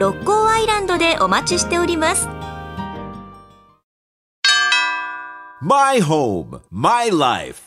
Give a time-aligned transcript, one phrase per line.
[0.00, 2.26] 六甲アイランドでお待ちしております。
[5.60, 7.60] My home, my life.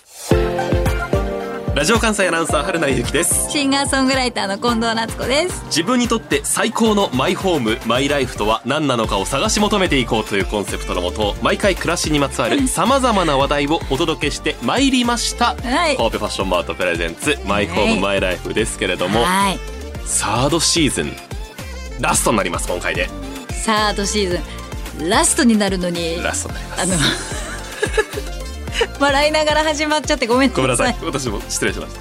[1.75, 3.51] ラジオ関西アナウンサー春名由紀です。
[3.51, 5.63] シンガーソングライターの近藤夏子です。
[5.65, 15.97] 自分にとって最高のマイホームマイライフとは何なのかを探し求めていこうというコンセプトのもと毎回暮らしにまつわるさまざまな話題をお届けしてまいりました、はい。
[15.97, 19.59] 神戸ファッションマートプレゼンツマイホームマイライフですけれども、はい。
[20.03, 21.32] サードシーズン
[21.99, 23.09] ラストになります今回で。
[23.49, 24.39] サードシーズ
[25.05, 25.09] ン。
[25.09, 26.81] ラストになるのにラストになります。
[26.81, 26.93] あの
[28.99, 30.63] 笑いながら始まっちゃってごめんなさい。
[30.63, 30.95] ごめんなさい。
[31.01, 31.95] 私も失礼しまし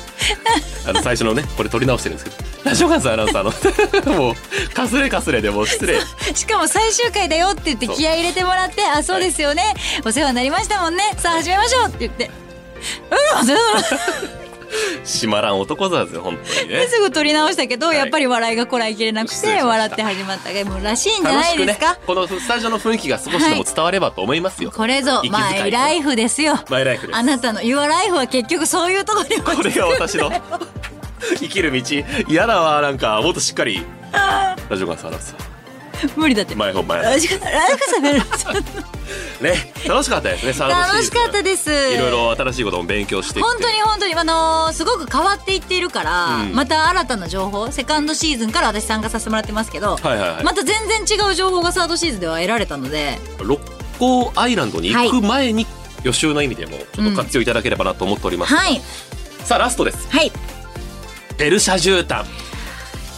[0.85, 0.91] た。
[0.91, 2.53] あの最初のねこれ撮り直してるんですけど。
[2.65, 4.13] ラジオ関西アナウンサーの。
[4.19, 6.01] もうかすれかすれでもう失礼。
[6.35, 11.15] しかも最終回だよって言って気合い入れてもらってあそうですよね、お世話になりましたもんね。
[11.19, 12.31] さあ始めましょうって言って。
[14.35, 14.42] うん
[15.05, 16.75] そう閉まらん男だぜ本当にね。
[16.77, 17.99] ですぐ撮り直したけど、はい。
[17.99, 20.53] やっぱり笑いがこらえきれなくて笑って始まった。
[20.53, 26.55] ゲームらしいんじゃないですか、ねこのスタジオの雰囲気が少しでも伝わればと思いますよ、これぞマイライフですよ。
[26.69, 27.19] マイライフです。
[27.19, 30.31] あなたの Your Life は結局そういうところに落これが私の
[31.39, 31.83] 生きる道。
[32.29, 33.21] 嫌だわなんか。
[33.23, 33.85] もっとしっかり。
[34.13, 35.52] ラジオ関西アナウンサ
[36.17, 36.55] 無理だって。
[36.55, 37.51] ー前本前ラジオラジ
[37.99, 38.83] オ喋る
[39.41, 41.71] ね楽しかったですね楽しかったです。
[41.71, 46.55] いろいろ新しいことも勉強して本当に本当にあのーすごく変わっていっているから、うん。
[46.55, 50.45] また新たな情報セカンドシーズンから私参加させてもらってますけど、はいはいはい。
[50.45, 53.61] また全然違う情報がサードシーズンでは得られたので六
[53.99, 55.67] 甲アイランドに行く前に
[56.03, 58.81] 予習の意味でもちょっと活用いただければなと思っております、はい。
[59.45, 60.09] さあラストです。
[60.11, 60.33] はい。
[61.37, 62.25] ペルシャ絨毯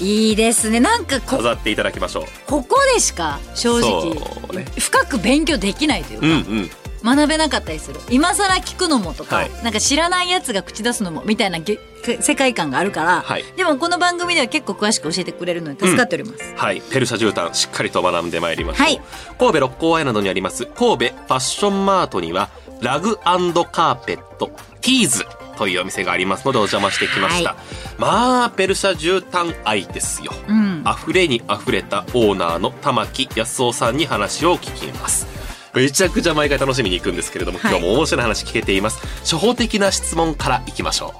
[0.00, 0.80] いいですね。
[0.80, 2.24] なんかこ飾っていただきましょう。
[2.46, 4.14] ここでしか正直、
[4.54, 4.66] ね。
[4.78, 6.70] 深く勉強できないというか、うんうん。
[7.16, 8.00] 学べなかったりする。
[8.10, 9.50] 今更聞くのもとか、はい。
[9.62, 11.78] なんか知らないやつが口出すのもみたいなげ
[12.20, 13.44] 世界観があるから、はい。
[13.56, 19.00] でもこの番組では結構詳しく教えてくれるので助かっております、はい、ペルシャ絨毯しっかりと学んでまいりましょう、はい。
[19.38, 22.50] 神戸六甲アイランドにあります神戸ファッションマートには
[22.82, 24.48] ラグカーペット
[24.82, 27.56] ティーズというお店がありますのでお邪魔してきました、は
[27.98, 30.84] まあペルシャ絨毯愛ですよ、うん。
[30.86, 35.26] 溢れに溢れたオーナーの玉木康夫さんに話を聞きます。
[35.74, 37.70] めちゃくちゃ毎回楽しみに行くんですけれども、はい。
[37.72, 39.00] 今日も面白い話聞けています。
[39.20, 41.14] 初歩的な質問からいきましょ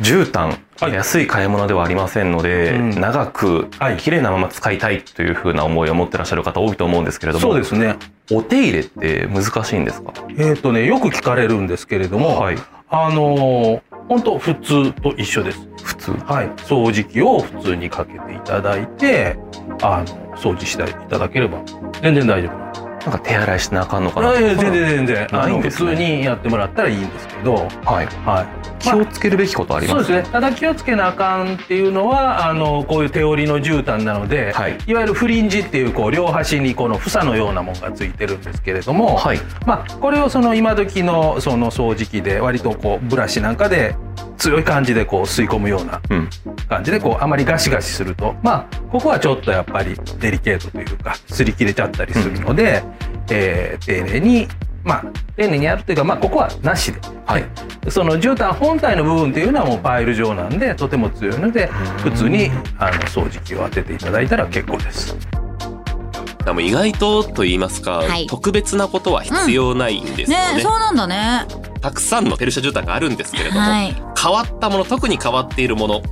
[0.00, 0.58] 絨毯、
[0.92, 7.96] 安い買い物ではありませんので、うん長くはい綺麗なまま使いたいというふうな思いを持ってらっしゃる方多いと思うんですけれどもそうですね。
[8.30, 10.12] お手入れって難しいんですか？
[10.38, 12.56] えっ、とね、よく聞かれるんですけれども、はい
[12.88, 15.58] あのー本当普通と一緒です。
[15.82, 16.12] 普通？
[16.12, 16.46] はい。
[16.58, 19.36] 掃除機を普通にかけていただいて、
[19.82, 21.60] あの、掃除していただければ
[22.02, 22.85] 全然大丈夫なんです。
[23.06, 25.28] なんか手洗いしなあかんのかな全然全然。
[25.30, 25.96] ないんですね。
[25.96, 28.06] 通にやってもらったらいいんですけど、はい。
[28.24, 28.46] はい。
[28.80, 30.06] 気をつけるべきことあります？
[30.06, 30.32] そうですね。
[30.32, 34.76] ただ気をつけなあかんっていうのは、あの、こういう手織りの絨毯なので、はい。
[34.88, 39.40] いわゆるフリンジっていう、こう、両端にこの房のようなものがついてるんですけれども、はい。
[39.66, 43.94] まあ、これをその今時のその掃除機で割とこうブラシなんかで
[44.36, 46.28] 強い感じでこう吸い込むようなうん。
[46.68, 52.82] 感じでこうあまりガシガシするとまあここはちょっとやっぱりデリケートというか擦り切れちゃったりするので、
[53.30, 54.48] えー丁寧に
[54.84, 55.04] まあ
[55.36, 57.44] 丁寧にやるというかまあここはなしで、はい。
[57.88, 61.66] その絨毯本体の部分っていうのはもうパイル状なんでとても強いので
[61.98, 65.14] 普通にあの掃除機を当てていただいたら結構です。
[65.14, 68.26] うでも意外とと言いますか、はい。
[68.28, 71.44] 特別なことは必要ないんですよね,、ねそうなんだね
[71.86, 73.94] たくさんのペルシャ絨毯があるんですけれども、はい。
[74.20, 76.02] 変わったもの特に変わっているもの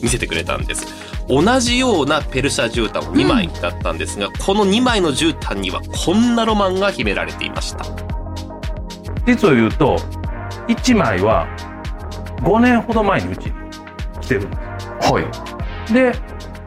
[0.00, 0.86] 見せてくれたんです。
[1.28, 7.84] 同じようなペルシャ絨毯2枚だったんですが、この2枚の絨毯にはこんなロマンが秘められていました。
[9.26, 9.96] 実を言うと
[10.68, 11.48] 1枚は
[12.42, 13.52] 5年ほど前にうちに
[14.20, 15.88] 来てるんではい。
[15.88, 16.12] すで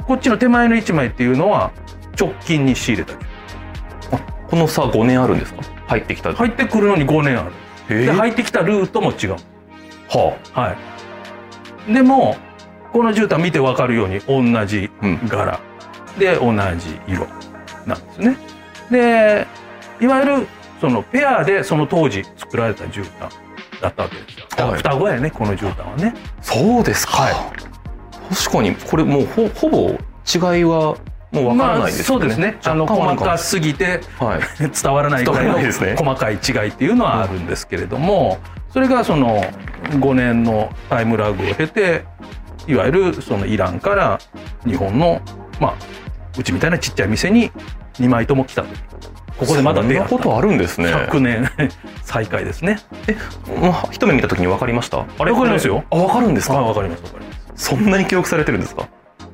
[0.05, 1.71] こっちの手前の1枚っていうのは
[2.19, 3.13] 直近に仕入れた
[4.49, 5.61] この差5年あるんですか？
[5.87, 7.53] 入ってきた入ってくるのに5年ある
[7.87, 9.35] で入ってきたルートも違う。
[10.09, 10.75] はは
[11.87, 11.93] い。
[11.93, 12.35] でも
[12.91, 15.27] この絨毯見て分かるように同じうん。
[15.27, 15.59] 柄。
[16.17, 17.27] で同じ色。
[17.85, 18.37] なんですね。
[18.91, 19.47] で
[20.01, 20.47] いわゆる
[20.79, 23.29] そのペアでその当時作られた絨毯
[23.81, 24.45] だったわけですよ。
[24.49, 26.13] 双子やねこの絨毯はね。
[26.41, 27.29] そうですか、
[28.29, 30.97] 確かにこれもうほほぼ違いは
[31.31, 32.57] もうわからないですそうですね。
[32.65, 34.39] あの細かすぎてはい。
[34.81, 35.53] 伝わらないぐらいの
[35.97, 38.37] 細かい違いっていうのはあるんですけれども
[38.71, 39.43] それがその
[39.91, 42.05] 5年のタイムラグを経て
[42.67, 44.19] いわゆるそのイランから
[44.65, 45.21] 日本の
[45.59, 45.73] まあ
[46.37, 47.51] うちみたいなちっちゃい店に
[47.99, 48.67] 2枚とも来たと。
[49.37, 50.15] ここでまたそん出会った。
[50.15, 50.87] なことあるんですね。
[50.93, 51.51] 100年。
[52.03, 52.79] 再会ですね。
[53.61, 54.99] まあ一目見た時に分かりました？
[54.99, 55.31] あれ？
[55.31, 55.83] わかりますよ。
[55.91, 56.55] あ、分かるんですか？
[56.57, 57.65] あわかりますわかります。
[57.69, 58.87] そんなに記憶されてるんですか？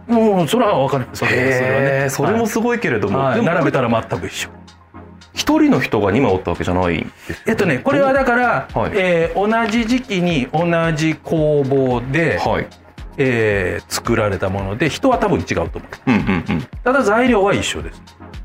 [0.07, 2.09] もうそれはわかりますそれはね。
[2.09, 3.43] それもすごいけれども、はい。
[3.43, 4.49] 並べたら全く一緒。
[5.33, 8.91] 一人の人が2枚おったわけじゃないんですよえっとねこれはだから、はい。
[8.93, 12.67] えー同じ時期に同じ工房で、はい。
[13.17, 15.71] えー作られたもので人は多分違うと思う。
[16.07, 16.67] うんうんうん。
[16.83, 18.01] ただ材料は一緒です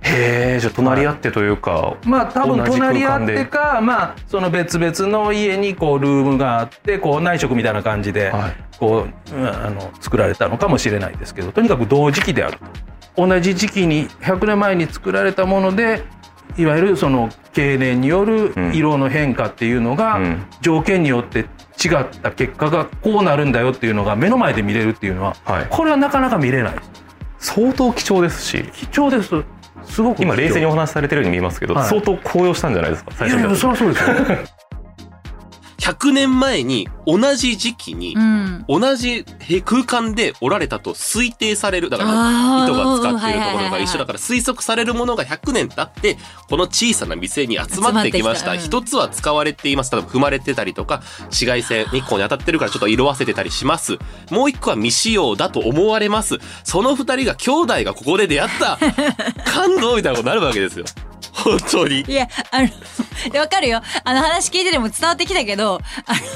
[0.09, 8.57] へえ、じゃあ隣り合ってというか、まあ多分隣り合ってかまあその別々の家にこうルームがあってこう内職みたいな感じではい。
[8.79, 12.59] こう、うんあの作られたのかもしれないですけどとにかく同時期である
[13.17, 13.27] と。
[13.27, 16.05] 同じ時期に100年前に作られたもので
[16.57, 18.75] いわゆるその経年によるうん。
[18.75, 20.47] 色の変化っていうのが、うん。
[20.61, 25.67] 条件によって違った結果がこうなるんだよっていうのが目の前で見れるっていうのは、はい。
[25.69, 26.75] これはなかなか見れない。
[27.39, 29.45] 相当貴重ですし、貴重です
[29.89, 31.89] すごく今冷静にお話しされてるように見えますけど、はい。
[31.89, 33.13] 相当高揚したんじゃないですか。
[33.15, 34.17] 最いやいやそりゃそうですよ
[35.89, 38.65] 100年前に同じ時期にうん。
[38.69, 39.25] 同じ
[39.65, 41.89] 空間でおられたと推定される。
[41.89, 46.19] だから、糸が使っているところが一緒だから推測されるものが100年経って、
[46.51, 48.51] この小さな店に集まってきました。
[48.51, 49.93] 集まってきたうん一つは使われています。
[49.93, 53.99] 例えば踏まれてたりとか、紫外線、日光に当たってるからちょっと色あせてたりします。
[54.31, 56.39] もう一個は未使用だと思われます。
[56.65, 58.79] その二人が兄弟がここで出会った。
[59.51, 60.85] 感動みたいなことになるわけですよ。
[61.45, 62.01] 本当に。
[62.01, 63.81] いや、あの、わかるよ。
[64.05, 65.81] あの話聞いてても伝わってきたけど、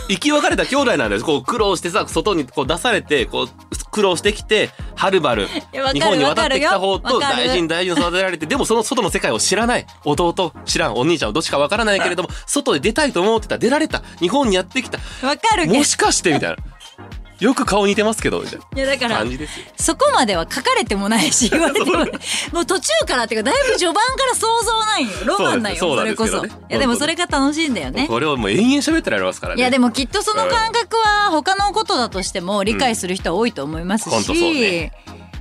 [0.08, 1.24] 生き別れた兄弟なんです。
[1.24, 3.48] こう苦労してさ、外にこう出されて、こう
[3.90, 5.48] 苦労してきて、はるばる
[5.92, 9.86] 日本に渡ってきた方と大事に大事に育てられて、でもその外の世界を知らない。
[10.04, 14.98] 弟、知らん、お兄ちゃんどっちかわからないけれども、外で出たいと思ってた、出られた、日本にやってきた。
[15.26, 16.56] わかるも、しかしてみたいな。
[17.42, 19.66] よく顔似てますけど、みたいいやだからな感、じですよ。
[19.76, 22.12] そこまでは書かれてもないし、 言われてもない。
[22.52, 25.10] もう途中からっていうか、だいぶ序盤から想像ない よ。
[25.24, 26.30] ロマンなんよ、そうそれこそ。
[26.30, 28.06] ですそうなんですけどねいや、でもそれが楽しいんだよね。
[28.08, 29.60] これをもう延々喋ってられますからね。
[29.60, 34.92] いやでもきっとその感覚は他のことだとしても理解する人は多いと思いますうんほんとそうし、ね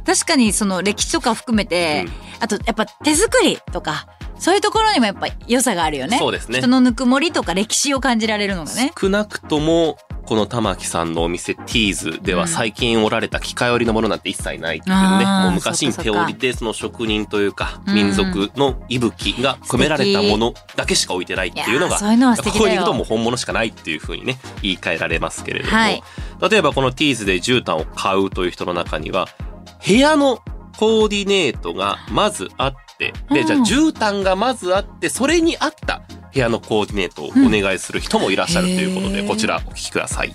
[0.04, 4.08] 確かにその歴史とか含めて、うんあとやっぱ手作りとか
[4.40, 6.18] そういうところにもやっぱ良さがあるよね。
[6.18, 8.92] そうですね人のぬくもりとか歴史を感じられるのがね。
[9.00, 10.00] 少なくとも、
[10.32, 12.48] この玉木さんのお店ティーズではうん。
[12.48, 15.26] 最近おられた機械織りのものなんて一切ないっていうね。
[15.26, 17.96] もう昔に手織りでその職人というかうん。
[17.96, 22.04] 民族の息吹が込められたものだけしか置いてないっていうのが、こ
[22.58, 25.76] こに行くともう本物しかないっていうふうにね、言い換えられますけれども。
[25.76, 26.02] はい。
[26.50, 29.28] 例えばこのティーズで絨毯を買うという人の中には、
[29.86, 30.38] 部屋の
[30.78, 39.28] コーディネートがまずあって、で、うんじゃあ絨毯がまずあって、それに合った部屋のコーディネートをお願いする人もいらっしゃるということで、へー。
[39.28, 40.34] こちらお聞きください。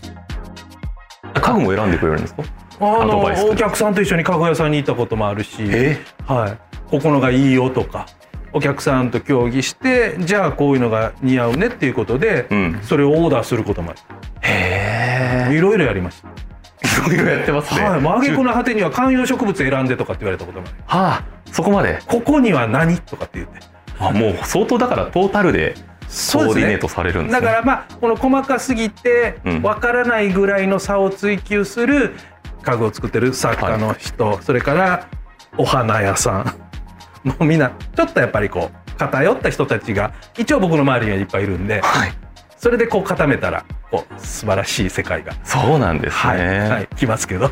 [1.34, 2.43] 家具も選んでくれるんですか？
[2.81, 6.58] あアドバイスのお客さんと一緒に家具屋さんに行ったこともあるし、えはい、
[6.90, 8.06] ここのがいいよとか
[8.52, 12.81] お客さんと協議してじゃあこういうのが似合うねっていうことで、うん。
[12.82, 13.94] それをオーダーすることもあ
[14.46, 16.28] へるいろいろやりました、
[17.08, 17.82] えいろいろやってますね。
[17.82, 20.76] はい、もう挙句の果てには観葉植物選んでとかって言われたこともある。
[20.86, 22.00] はあそこまで？
[22.06, 22.98] ここには何？
[22.98, 23.60] とかって言って
[23.98, 25.74] あもう相当だからトータルで
[26.06, 27.41] コーディネートされるんですね。
[27.41, 29.62] だからまあこの細かすぎてうん。
[29.62, 32.15] わからないぐらいの差を追求する
[32.62, 35.08] 家具を作ってる作家の人、それから
[35.56, 36.55] お花屋さん。
[37.29, 42.12] もうみんなちょっとやっぱりこう偏った人たちが一応僕の周りにはいっぱいいるんではい。
[42.56, 46.38] それでこう固めたらこう素晴らしい世界が、そうなんですはい。
[46.38, 47.50] ね、はい、来ますけど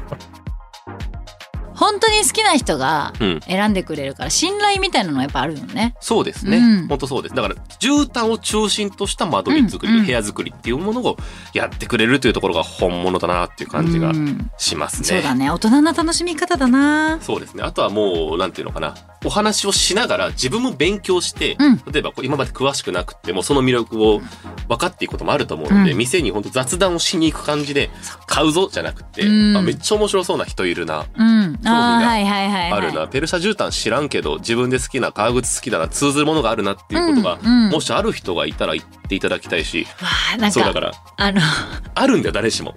[1.74, 5.94] 本当に好きな人がうん選んでくれるから信頼みたいなのはやっぱあるよね。
[6.00, 6.58] そうですね。
[6.58, 7.34] うん本当そうです。
[7.34, 11.16] だから、絨毯を中心とした間取り作り、うんうん部屋作りっていうものを
[11.54, 15.08] やってくれるというところが本物だなっていう感じがうんしますね。
[15.08, 15.50] そうだね。
[15.50, 17.18] 大人な楽しみ方だな。
[17.20, 17.62] そうですね。
[17.62, 18.94] あとはもう、なんていうのかな。
[19.24, 24.20] お話をしながら自分も勉強して、うん例えば今まで詳しくなくてもその魅力を
[24.68, 27.90] 分かっていくこともあると思うので、うん店に本当雑談をしに行く感じで、
[28.26, 31.06] 買うぞじゃなくて、うんあめっちゃ面白そうな人いるな。
[31.16, 31.58] うん。
[31.64, 32.72] 興味があーはいはいはい、はい。
[32.72, 33.06] あるな。
[33.08, 39.86] ペルシャ絨毯知らんけど、自分で好きな革靴好きだな、通ずるものがあるなっていうことが、うんうんもしある人がいたら言っていただきたいし、
[40.52, 41.40] そうだから、あの
[41.94, 42.74] あるんだよ、誰しも。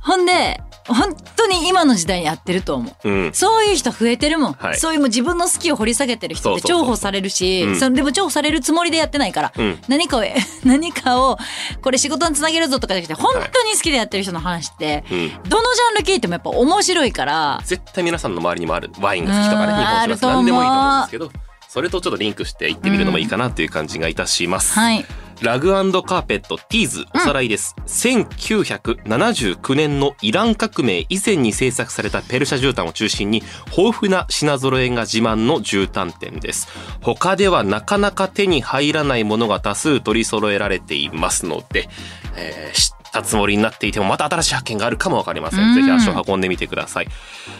[0.00, 3.08] ほんで本当に今の時代に合ってると思う。
[3.08, 3.32] うん。
[3.32, 4.52] そういう人増えてるもん。
[4.54, 10.24] はいそういうもう自分の好きを掘り下げてる人って重宝されるし、うんそれでも重宝されるつもりでやってないから、うん何かを、
[10.64, 11.38] 何かを、
[11.82, 15.28] これ仕事につなげるぞとかじゃなくて、本当に好きでやってる人の話って、うん。
[15.48, 21.30] どのジャンル聞いてもやっぱ面白いから、絶対皆さんの周りにもあるワインが好きとかねうん日本酒が好きあると思う何でもいいと思うんですけど
[21.68, 25.06] それとちょっとリンクして行ってみるのもいいかなという感じがいたします、はい。
[25.42, 33.42] ラグカーペットティーズおさらいです、1979年のイラン革命以前に制作されたペルシャ絨毯を中心に
[33.76, 36.68] 豊富な品揃えが自慢の絨毯店です。
[37.00, 41.88] 他ではなかなか手に入らないものが多数取り揃えられていますので、
[42.36, 45.74] えー知ったつもりになっていてもまた新しい発見があるかもわかりません、うん。
[45.74, 47.08] ぜひ足を運んでみてください。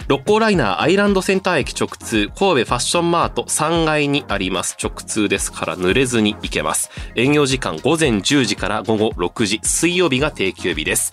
[0.09, 4.77] 六甲ライナーアイランドセンター駅直通神戸ファッションマート3階にあります。
[4.83, 6.91] 直通ですから濡れずに行けます。
[7.15, 9.61] 営業時間午前10時から午後6時。
[9.63, 11.13] 水曜日が定休日です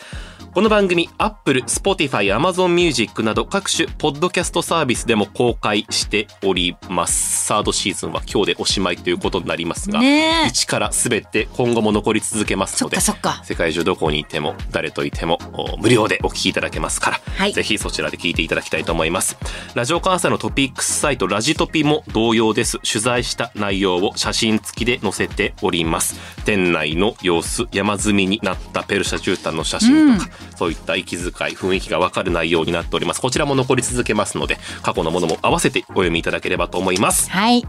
[0.52, 7.46] この番組 Apple、Spotify、Amazon Music など各種ポッドキャストサービスでも公開しております。
[7.46, 10.48] サードシーズンは今日でおしまいということになりますが、ねえ。
[10.48, 13.42] 一から全て今後も残り続けますのでかそっか。
[13.44, 17.54] 世界中どこにいても誰といてもお無料でお聞きいただけますから、はい。
[17.54, 19.38] ぜひそちらで聞いていただきたいと思います。
[19.76, 22.80] ラジオ関西のトピックスサイトラジトピも同様です。
[22.80, 26.20] 取材した内容を写真付きで載せております。
[26.46, 37.66] 店内の様子山積みになったペルシャ絨毯の写真とか、そういった息遣い雰囲気がわかる内容になっておりますこちらも残り続けますので過去のものも合わせてお読みいただければと思いますはい。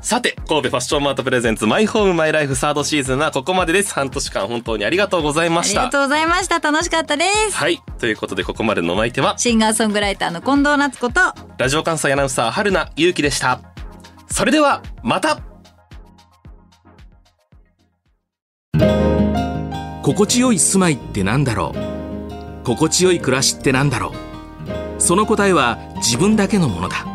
[0.00, 3.92] さて、神戸ファッションマートプレゼンツマイホームマイライフサードシーズンはここまでです。
[3.92, 5.80] 半年間本当にありがとうございました。
[5.80, 6.60] ありがとうございました。
[6.60, 7.56] 楽しかったです。
[7.56, 7.82] はい。
[7.98, 11.20] ということで、ここまでのお相手は、シンガーソングライターの近藤夏子と、
[11.58, 13.60] ラジオ関西アナウンサー、春名ゆうきでした。
[14.30, 15.40] それでは、また
[20.02, 21.95] 心地よい住まいってなんだろう
[22.74, 25.00] 心地よい暮らしってなんだろう？
[25.00, 27.06] その答えは自分だけのものだ。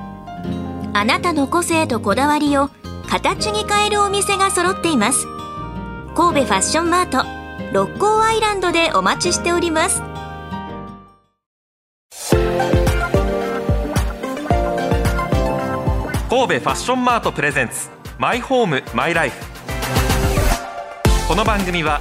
[0.94, 2.70] あなたの個性とこだわりを
[3.10, 5.28] 形に変えるお店が揃っています。
[6.16, 7.26] 神戸ファッションマート
[7.74, 10.02] 六甲アイランドでお待ちしております。
[16.30, 19.36] 神戸ファッションマートプレゼンツマイホームマイライフ。
[21.28, 22.00] この番組は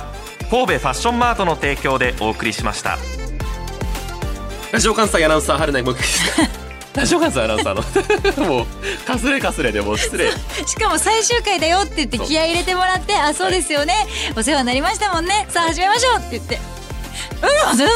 [0.49, 2.97] 神戸ファッションマートの提供でお送りしました
[4.73, 6.61] ラジオ関西アナウンサー春名もう一回ですか
[7.01, 8.47] ラジオ関西アナウンサーの。
[8.47, 10.31] もうかすれかすれでもう失礼。
[10.67, 13.95] しかも最終回だよって言って気合い入れてもらって、あ、そうですよね。
[14.37, 15.47] お世話になりましたもんね。
[15.51, 16.61] さあ始めましょうって言って。
[17.43, 17.89] うん、そう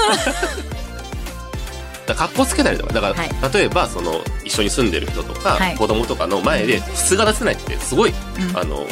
[2.06, 3.30] だから格好つけたりとかだから、はい。
[3.52, 5.76] 例えばその一緒に住んでる人とか、はい。
[5.76, 8.56] 子供とかの前で素が出せないってすごい、うん。
[8.56, 8.86] あの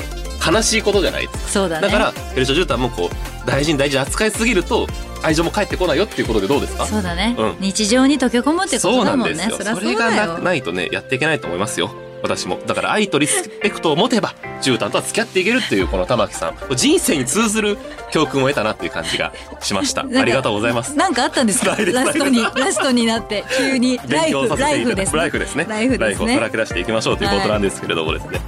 [0.45, 1.51] 悲しいことじゃないですか。
[1.51, 1.87] そうだね。
[1.87, 4.87] だからペルシャ絨毯もこう大事に大事に扱いすぎると
[5.23, 6.87] 愛情も返ってこないよっていうことでどうですか？
[6.87, 7.57] そうだね、うん。
[7.61, 9.35] 日常に溶け込むってこそうなとだもんね。
[9.35, 9.57] んですよ。
[9.59, 11.91] そそれがないとねやっていけないと思いますよ。
[12.23, 12.61] 私も。
[12.67, 16.77] だから愛とリスペクトを持てば絨毯とは付き合っていけるっていうこの玉木さん。
[16.77, 17.79] 人生に通ずる
[18.13, 20.03] 教訓を得たなっていう感じがしました。
[20.03, 20.97] ありがとうございます。
[20.97, 21.75] なんかあったんですか？
[21.77, 25.67] ラストに、ラストになって、急に、ライフ、勉強させラていただくイフですね。
[25.69, 26.07] ライフですね。
[26.07, 26.51] ライフをさら。
[26.51, 28.41] け出していきましょうということなんですけれどもですね、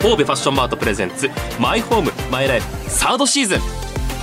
[0.00, 3.60] 神戸ファッションマートプレゼンツマイホームマイライフサードシーズン。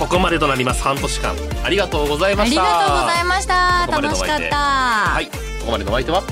[0.00, 0.82] ここまでとなります。
[0.82, 1.32] 半年間。
[1.62, 2.60] ありがとうございました。
[2.60, 3.86] ありがとうございました。
[3.86, 4.56] 楽しかった。
[4.56, 5.26] はい。
[5.26, 5.32] こ
[5.66, 6.22] こまでのお相手は？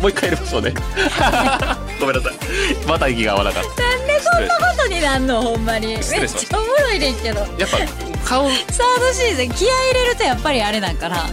[0.00, 0.74] もう一回やりましょうね。
[2.00, 2.32] ごめんなさい。
[2.88, 3.68] また息が合わなかった。
[3.80, 5.86] なんでそんなことになんのほんまに。
[5.86, 7.38] めっちゃおもろいねんけど。
[7.58, 7.78] やっぱ
[8.28, 11.28] 顔サードシーズン気合い入れるとやっぱりあれなんかな。